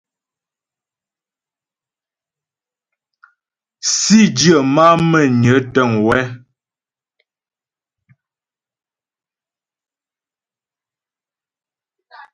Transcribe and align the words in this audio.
Sǐdyə 3.93 4.57
má'a 4.73 4.93
Mə́nyə 5.09 5.55
təŋ 5.73 5.91
wɛ́. 6.07 6.21